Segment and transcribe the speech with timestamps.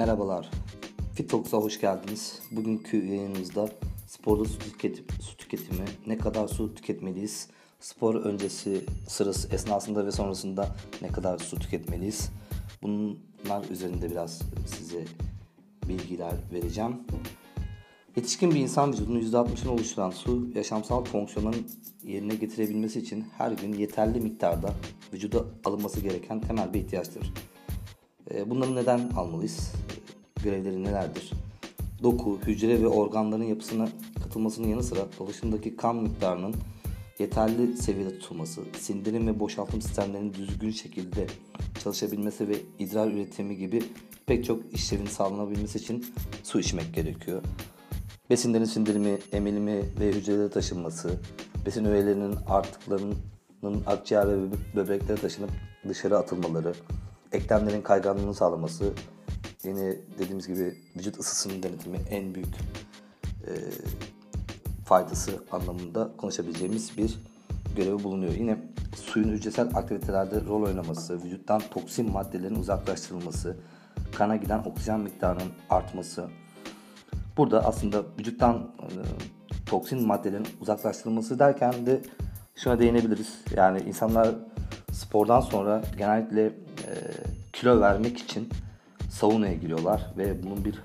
[0.00, 0.50] Merhabalar.
[1.14, 2.38] Fitox'a hoş geldiniz.
[2.50, 3.68] Bugünkü yayınımızda
[4.06, 7.48] sporda su, tüketim, su tüketimi, ne kadar su tüketmeliyiz,
[7.80, 10.68] spor öncesi, sırası, esnasında ve sonrasında
[11.02, 12.30] ne kadar su tüketmeliyiz.
[12.82, 15.04] Bunlar üzerinde biraz size
[15.88, 16.96] bilgiler vereceğim.
[18.16, 21.66] Yetişkin bir insan vücudunun %60'ını oluşturan su, yaşamsal fonksiyonların
[22.02, 24.74] yerine getirebilmesi için her gün yeterli miktarda
[25.12, 27.32] vücuda alınması gereken temel bir ihtiyaçtır.
[28.34, 29.72] Ee, bunları neden almalıyız?
[30.42, 31.30] Görevleri nelerdir?
[32.02, 33.88] Doku, hücre ve organların yapısına
[34.22, 36.54] katılmasının yanı sıra dolaşımdaki kan miktarının
[37.18, 41.26] yeterli seviyede tutulması, sindirim ve boşaltım sistemlerinin düzgün şekilde
[41.84, 43.82] çalışabilmesi ve idrar üretimi gibi
[44.26, 46.06] pek çok işlevin sağlanabilmesi için
[46.42, 47.42] su içmek gerekiyor.
[48.30, 51.20] Besinlerin sindirimi, emilimi ve hücrelere taşınması,
[51.66, 54.36] besin öğelerinin artıklarının akciğer ve
[54.76, 55.50] böbreklere taşınıp
[55.88, 56.74] dışarı atılmaları,
[57.32, 58.92] eklemlerin kayganlığını sağlaması,
[59.64, 62.54] yine dediğimiz gibi vücut ısısının denetimi en büyük
[63.46, 63.52] e,
[64.84, 67.18] faydası anlamında konuşabileceğimiz bir
[67.76, 68.32] görevi bulunuyor.
[68.32, 68.58] Yine
[68.96, 73.56] suyun hücresel aktivitelerde rol oynaması, vücuttan toksin maddelerin uzaklaştırılması,
[74.14, 76.28] kana giden oksijen miktarının artması.
[77.36, 78.88] Burada aslında vücuttan e,
[79.66, 82.00] toksin maddelerin uzaklaştırılması derken de
[82.54, 83.38] şuna değinebiliriz.
[83.56, 84.34] Yani insanlar
[84.92, 86.92] spordan sonra genellikle e,
[87.60, 88.48] kilo vermek için
[89.10, 90.82] saunaya giriyorlar ve bunun bir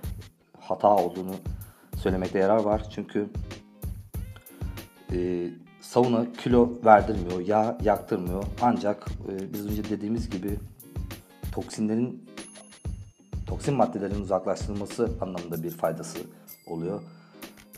[0.59, 1.35] hata olduğunu
[1.97, 2.89] söylemekte yarar var.
[2.95, 3.29] Çünkü
[5.13, 5.47] e,
[5.81, 8.43] sauna kilo verdirmiyor, yağ yaktırmıyor.
[8.61, 10.59] Ancak e, biz önce dediğimiz gibi
[11.51, 12.29] toksinlerin
[13.47, 16.19] toksin maddelerin uzaklaştırılması anlamında bir faydası
[16.67, 17.01] oluyor.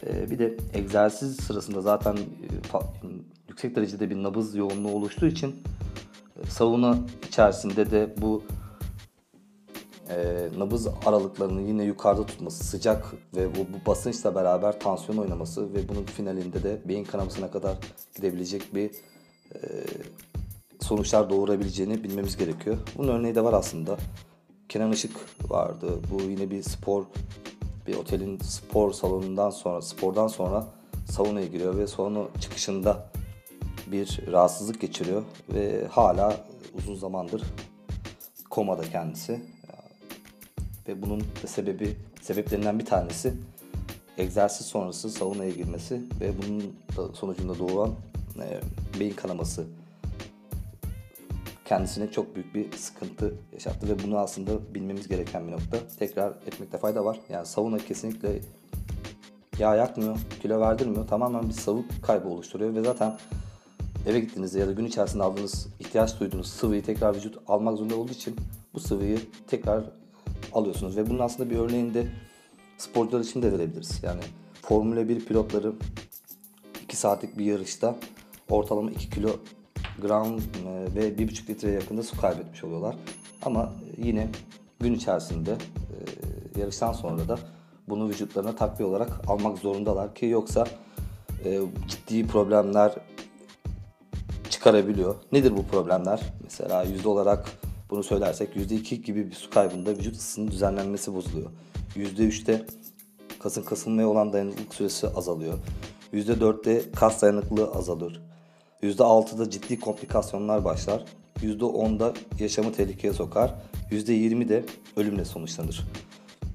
[0.05, 2.77] E, bir de egzersiz sırasında zaten e,
[3.49, 5.55] yüksek derecede bir nabız yoğunluğu oluştuğu için
[6.43, 8.43] e, sauna içerisinde de bu
[10.09, 15.89] e, nabız aralıklarını yine yukarıda tutması, sıcak ve bu, bu basınçla beraber tansiyon oynaması ve
[15.89, 17.77] bunun finalinde de beyin kanamasına kadar
[18.15, 18.91] gidebilecek bir
[19.55, 19.59] e,
[20.79, 22.77] sonuçlar doğurabileceğini bilmemiz gerekiyor.
[22.97, 23.97] Bunun örneği de var aslında.
[24.69, 25.11] Kenan Işık
[25.49, 25.99] vardı.
[26.11, 27.03] Bu yine bir spor,
[27.87, 30.67] bir otelin spor salonundan sonra, spordan sonra
[31.09, 33.09] saunaya giriyor ve sonra çıkışında
[33.91, 36.37] bir rahatsızlık geçiriyor ve hala
[36.77, 37.43] uzun zamandır
[38.49, 39.56] komada kendisi.
[40.87, 43.33] Ve bunun da sebebi sebeplerinden bir tanesi
[44.17, 47.92] egzersiz sonrası saunaya girmesi ve bunun da sonucunda doğan
[48.39, 48.59] e,
[48.99, 49.65] beyin kanaması
[51.65, 55.77] kendisine çok büyük bir sıkıntı yaşattı ve bunu aslında bilmemiz gereken bir nokta.
[55.99, 57.19] Tekrar etmekte fayda var.
[57.30, 58.39] Yani sauna kesinlikle
[59.59, 61.08] yağ yakmıyor, kilo verdirmiyor.
[61.08, 63.17] Tamamen bir sıvı kaybı oluşturuyor ve zaten
[64.08, 68.11] eve gittiğinizde ya da gün içerisinde aldığınız, ihtiyaç duyduğunuz sıvıyı tekrar vücut almak zorunda olduğu
[68.11, 68.36] için
[68.73, 69.83] bu sıvıyı tekrar
[70.53, 70.97] alıyorsunuz.
[70.97, 72.08] Ve bunun aslında bir örneğini de
[72.77, 73.99] sporcular için de verebiliriz.
[74.03, 74.21] Yani
[74.61, 75.73] Formula 1 pilotları
[76.83, 77.95] 2 saatlik bir yarışta
[78.49, 79.30] ortalama 2 kilo
[80.02, 80.39] gram e,
[80.95, 82.95] ve 1,5 litre yakında su kaybetmiş oluyorlar.
[83.45, 84.27] Ama yine
[84.80, 87.39] gün içerisinde e, yarıştan sonra da
[87.89, 90.67] bunu vücutlarına takviye olarak almak zorundalar ki yoksa
[91.45, 92.95] e, ciddi problemler
[94.49, 95.15] çıkarabiliyor.
[95.31, 96.21] Nedir bu problemler?
[96.43, 97.52] Mesela yüzde olarak
[97.89, 101.49] bunu söylersek %2 gibi bir su kaybında vücut ısısının düzenlenmesi bozuluyor.
[101.95, 102.65] %3'te
[103.39, 105.53] kasın kasılmaya olan dayanıklılık süresi azalıyor.
[106.14, 108.21] %4'te kas dayanıklılığı azalır.
[108.83, 111.05] %6'da ciddi komplikasyonlar başlar.
[111.42, 113.55] %10'da yaşamı tehlikeye sokar.
[113.92, 114.65] %20'de
[114.95, 115.87] ölümle sonuçlanır.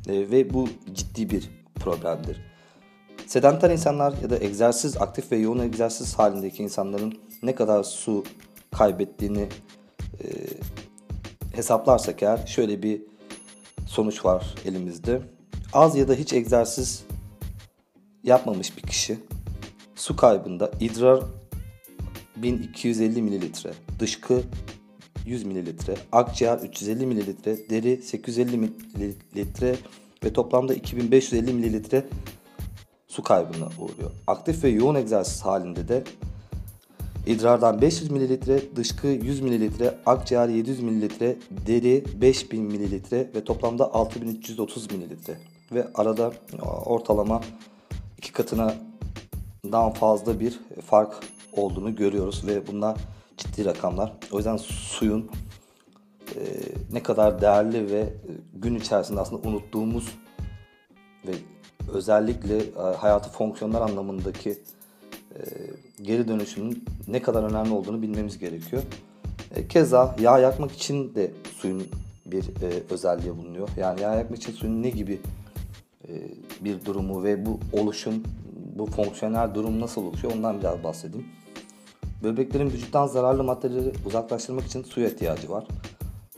[0.09, 2.41] E, ve bu ciddi bir problemdir.
[3.27, 8.25] Sedanter insanlar ya da egzersiz, aktif ve yoğun egzersiz halindeki insanların ne kadar su
[8.71, 9.49] kaybettiğini
[10.21, 10.27] e,
[11.53, 13.03] hesaplarsak eğer şöyle bir
[13.87, 15.23] sonuç var elimizde.
[15.73, 17.05] Az ya da hiç egzersiz
[18.25, 19.19] yapmamış bir kişi
[19.95, 21.23] su kaybında idrar
[22.37, 24.43] 1250 mililitre, dışkı
[25.27, 29.77] 100 mililitre, akciğer 350 mililitre, deri 850 mililitre
[30.25, 32.05] ve toplamda 2550 mililitre
[33.09, 34.11] su kaybına uğruyor.
[34.27, 36.05] Aktif ve yoğun egzersiz halinde de
[37.27, 39.71] İdrardan 500 ml, dışkı 100 ml,
[40.07, 41.11] akciğer 700 ml,
[41.67, 42.93] deri 5000 ml
[43.35, 45.35] ve toplamda 6330 ml.
[45.73, 46.33] Ve arada
[46.87, 47.41] ortalama
[48.19, 48.75] iki katına
[49.73, 51.15] daha fazla bir fark
[51.53, 52.99] olduğunu görüyoruz ve bunlar
[53.37, 54.13] ciddi rakamlar.
[54.33, 55.31] O yüzden suyun
[56.37, 56.41] e,
[56.93, 58.09] ne kadar değerli ve
[58.55, 60.09] gün içerisinde aslında unuttuğumuz
[61.27, 61.33] ve
[61.93, 64.51] özellikle e, hayatı fonksiyonlar anlamındaki
[65.35, 65.41] e,
[66.03, 68.83] geri dönüşünün ne kadar önemli olduğunu bilmemiz gerekiyor.
[69.55, 71.83] E, keza yağ yakmak için de suyun
[72.27, 73.69] bir e, özelliği bulunuyor.
[73.77, 75.21] Yani yağ yakmak için suyun ne gibi
[76.09, 76.13] e,
[76.61, 78.23] bir durumu ve bu oluşum,
[78.77, 81.27] bu fonksiyonel durum nasıl oluşuyor ondan biraz bahsedeyim.
[82.23, 85.67] Böbreklerin vücuttan zararlı maddeleri uzaklaştırmak için suya ihtiyacı var.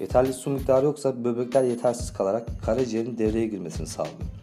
[0.00, 4.33] Yeterli su miktarı yoksa böbrekler yetersiz kalarak karaciğerin devreye girmesini sağlıyor.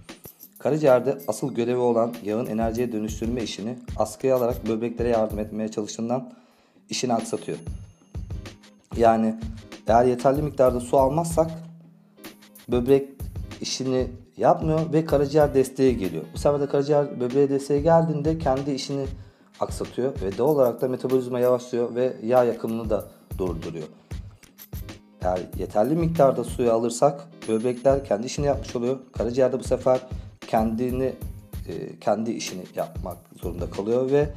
[0.63, 6.33] Karaciğerde asıl görevi olan yağın enerjiye dönüştürme işini askıya alarak böbreklere yardım etmeye çalıştığından
[6.89, 7.57] işini aksatıyor.
[8.97, 9.35] Yani
[9.87, 11.51] eğer yeterli miktarda su almazsak
[12.71, 13.09] böbrek
[13.61, 16.23] işini yapmıyor ve karaciğer desteğe geliyor.
[16.33, 19.05] Bu sefer de karaciğer böbreğe desteğe geldiğinde kendi işini
[19.59, 23.05] aksatıyor ve doğal olarak da metabolizma yavaşlıyor ve yağ yakımını da
[23.37, 23.87] durduruyor.
[25.21, 28.99] Eğer yeterli miktarda suyu alırsak böbrekler kendi işini yapmış oluyor.
[29.17, 29.99] Karaciğer de bu sefer
[30.51, 31.13] kendini
[31.67, 34.29] e, kendi işini yapmak zorunda kalıyor ve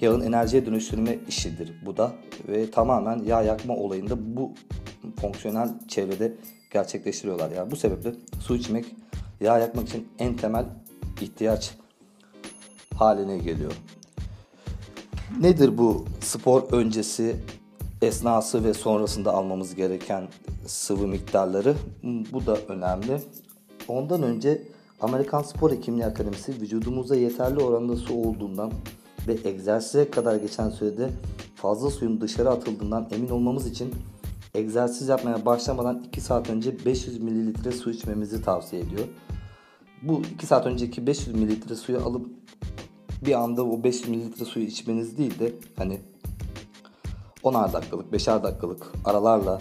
[0.00, 2.12] yağın enerjiye dönüştürme işidir bu da
[2.48, 4.52] ve tamamen yağ yakma olayında bu
[5.20, 6.36] fonksiyonel çevrede
[6.72, 7.50] gerçekleştiriyorlar.
[7.50, 8.84] Yani bu sebeple su içmek
[9.40, 10.64] yağ yakmak için en temel
[11.20, 11.74] ihtiyaç
[12.94, 13.72] haline geliyor.
[15.40, 17.36] Nedir bu spor öncesi,
[18.02, 20.28] esnası ve sonrasında almamız gereken
[20.66, 21.74] sıvı miktarları?
[22.32, 23.22] Bu da önemli.
[23.88, 24.62] Ondan önce
[25.00, 28.72] Amerikan Spor Hekimliği Akademisi vücudumuzda yeterli oranda su olduğundan
[29.28, 31.10] ve egzersize kadar geçen sürede
[31.54, 33.94] fazla suyun dışarı atıldığından emin olmamız için
[34.54, 39.04] egzersiz yapmaya başlamadan 2 saat önce 500 ml su içmemizi tavsiye ediyor.
[40.02, 42.26] Bu 2 saat önceki 500 ml suyu alıp
[43.24, 46.00] bir anda o 500 ml suyu içmeniz değil de hani
[47.44, 49.60] 10'ar dakikalık, 5'er dakikalık aralarla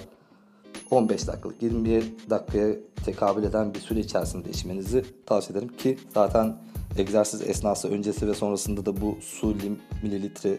[0.92, 2.76] 15 dakikalık, 21 dakikaya
[3.06, 6.58] tekabül eden bir süre içerisinde içmenizi tavsiye ederim ki zaten
[6.98, 9.56] egzersiz esnası öncesi ve sonrasında da bu su
[10.04, 10.58] mililitre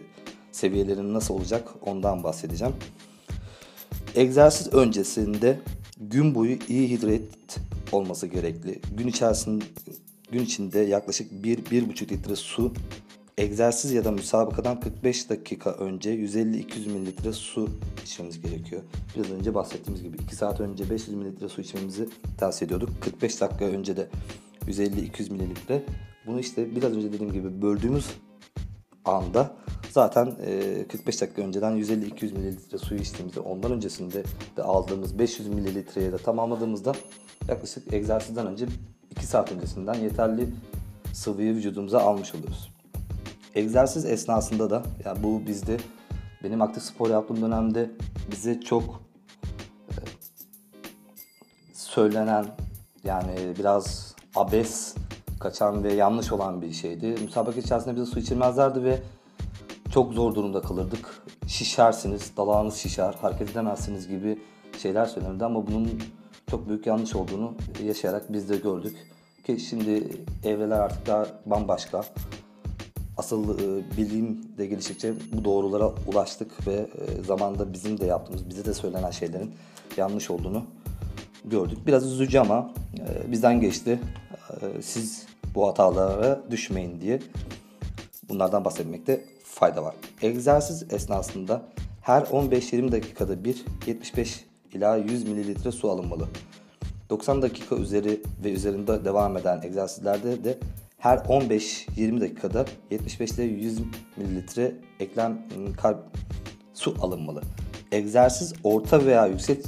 [0.53, 2.75] seviyelerinin nasıl olacak ondan bahsedeceğim.
[4.15, 5.61] Egzersiz öncesinde
[6.01, 7.61] gün boyu iyi hidrat
[7.93, 8.81] olması gerekli.
[8.97, 9.65] Gün içerisinde
[10.33, 12.73] gün içinde yaklaşık 1-1,5 litre su
[13.41, 17.69] egzersiz ya da müsabakadan 45 dakika önce 150-200 ml su
[18.05, 18.83] içmemiz gerekiyor.
[19.17, 22.09] Biraz önce bahsettiğimiz gibi 2 saat önce 500 ml su içmemizi
[22.39, 22.91] tavsiye ediyorduk.
[23.01, 24.09] 45 dakika önce de
[24.67, 25.81] 150-200 ml.
[26.27, 28.07] Bunu işte biraz önce dediğim gibi böldüğümüz
[29.05, 29.57] anda
[29.91, 30.37] zaten
[30.89, 34.25] 45 dakika önceden 150-200 ml suyu içtiğimizde ondan öncesinde
[34.57, 36.93] de aldığımız 500 ml'ye de tamamladığımızda
[37.49, 38.67] yaklaşık egzersizden önce
[39.11, 40.49] 2 saat öncesinden yeterli
[41.13, 42.80] sıvıyı vücudumuza almış oluyoruz.
[43.55, 45.77] Egzersiz esnasında da yani bu bizde
[46.45, 47.91] benim aktif spor yaptığım dönemde
[48.31, 49.03] bize çok
[49.91, 50.03] e,
[51.73, 52.47] söylenen
[53.05, 54.95] yani biraz abes
[55.41, 57.07] kaçan ve yanlış olan bir şeydi.
[57.07, 59.03] Müsabaka içerisinde bize su içirmezlerdi ve
[59.93, 61.23] çok zor durumda kalırdık.
[61.47, 64.39] Şişersiniz, dalağınız şişer, hareket edemezsiniz gibi
[64.79, 66.01] şeyler söylenirdi ama bunun
[66.51, 67.55] çok büyük yanlış olduğunu
[67.85, 68.97] yaşayarak biz de gördük.
[69.47, 70.09] Ki şimdi
[70.45, 72.03] evreler artık daha bambaşka.
[73.21, 78.65] Asıl e, bilim de geliştikçe bu doğrulara ulaştık ve e, zamanda bizim de yaptığımız, bize
[78.65, 79.55] de söylenen şeylerin
[79.97, 80.65] yanlış olduğunu
[81.45, 81.79] gördük.
[81.87, 84.01] Biraz üzücü ama e, bizden geçti.
[84.51, 87.21] E, siz bu hatalara düşmeyin diye
[88.29, 89.95] bunlardan bahsetmekte fayda var.
[90.23, 91.63] Egzersiz esnasında
[92.03, 96.29] her 15-20 dakikada bir 75 ila 100 ml su alınmalı.
[97.11, 100.59] 90 dakika üzeri ve üzerinde devam eden egzersizlerde de
[101.01, 103.79] her 15-20 dakikada 75 ile 100
[104.17, 105.39] ml eklem
[105.77, 105.99] kalp
[106.75, 107.43] su alınmalı.
[107.93, 109.65] Egzersiz orta veya yüksek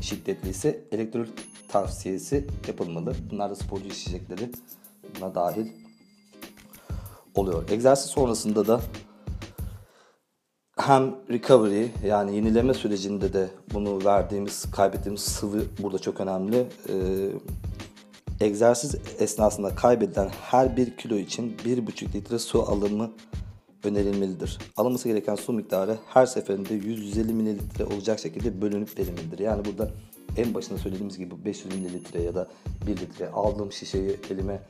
[0.00, 1.32] şiddetli ise elektrolit
[1.68, 3.14] tavsiyesi yapılmalı.
[3.30, 4.50] Bunlar da sporcu içecekleri
[5.20, 5.66] buna dahil
[7.34, 7.70] oluyor.
[7.70, 8.80] Egzersiz sonrasında da
[10.76, 16.66] hem recovery yani yenileme sürecinde de bunu verdiğimiz, kaybettiğimiz sıvı burada çok önemli.
[16.88, 16.92] Ee,
[18.40, 23.10] egzersiz esnasında kaybedilen her bir kilo için 1,5 litre su alımı
[23.84, 24.58] önerilmelidir.
[24.76, 29.38] Alınması gereken su miktarı her seferinde 100-150 mililitre olacak şekilde bölünüp verilmelidir.
[29.38, 29.90] Yani burada
[30.36, 32.48] en başında söylediğimiz gibi 500 mililitre ya da
[32.86, 34.62] 1 litre aldığım şişeyi elime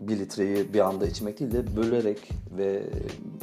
[0.00, 2.18] 1 litreyi bir anda içmek değil de bölerek
[2.58, 2.82] ve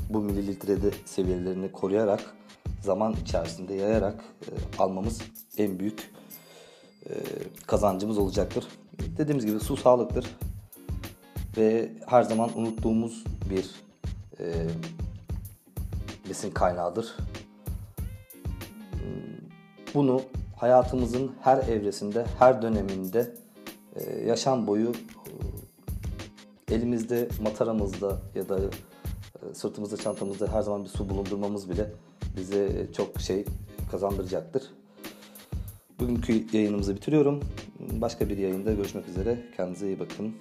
[0.10, 2.36] bu mililitrede seviyelerini koruyarak
[2.82, 5.22] zaman içerisinde yayarak e, almamız
[5.58, 6.12] en büyük
[7.68, 8.68] kazancımız olacaktır.
[9.18, 10.38] Dediğimiz gibi su sağlıktır
[11.58, 13.72] ve her zaman unuttuğumuz bir
[14.40, 14.54] e,
[16.30, 17.16] besin kaynağıdır.
[19.94, 20.22] Bunu
[20.58, 23.36] hayatımızın her evresinde, her döneminde
[23.96, 24.92] e, yaşam boyu
[26.70, 31.92] e, elimizde, mataramızda ya da e, sırtımızda, çantamızda her zaman bir su bulundurmamız bile
[32.38, 33.46] bize çok şey
[33.92, 34.64] kazandıracaktır.
[36.02, 37.40] Bugünkü yayınımızı bitiriyorum.
[37.80, 39.38] Başka bir yayında görüşmek üzere.
[39.58, 40.34] Kendinize iyi bakın.